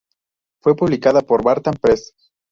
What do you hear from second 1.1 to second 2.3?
por Bantam Press.